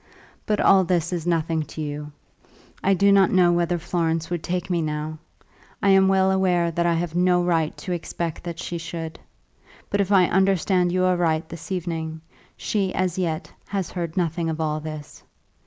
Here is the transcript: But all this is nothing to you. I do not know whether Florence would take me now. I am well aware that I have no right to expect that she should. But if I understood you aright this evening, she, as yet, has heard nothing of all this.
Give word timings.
But 0.47 0.59
all 0.59 0.83
this 0.83 1.13
is 1.13 1.27
nothing 1.27 1.61
to 1.61 1.79
you. 1.79 2.11
I 2.83 2.95
do 2.95 3.11
not 3.11 3.29
know 3.29 3.51
whether 3.51 3.77
Florence 3.77 4.31
would 4.31 4.41
take 4.41 4.67
me 4.67 4.81
now. 4.81 5.19
I 5.79 5.89
am 5.89 6.07
well 6.07 6.31
aware 6.31 6.71
that 6.71 6.87
I 6.87 6.95
have 6.95 7.13
no 7.13 7.43
right 7.43 7.77
to 7.77 7.91
expect 7.91 8.43
that 8.43 8.57
she 8.57 8.79
should. 8.79 9.19
But 9.91 10.01
if 10.01 10.11
I 10.11 10.25
understood 10.25 10.91
you 10.91 11.05
aright 11.05 11.49
this 11.49 11.71
evening, 11.71 12.21
she, 12.57 12.91
as 12.95 13.19
yet, 13.19 13.53
has 13.67 13.91
heard 13.91 14.17
nothing 14.17 14.49
of 14.49 14.59
all 14.59 14.79
this. 14.79 15.21